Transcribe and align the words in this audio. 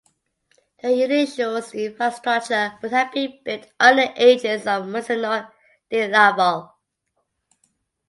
The 0.81 1.03
initial 1.03 1.57
infrastructure 1.57 2.73
would 2.81 2.91
have 2.91 3.11
been 3.11 3.37
built 3.45 3.67
under 3.79 4.07
the 4.07 4.29
aegis 4.29 4.65
of 4.65 4.87
Monsignor 4.87 5.53
de 5.91 6.07
Laval. 6.07 6.73